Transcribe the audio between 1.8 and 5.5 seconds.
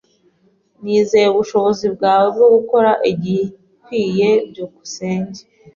bwawe bwo gukora igikwiye. byukusenge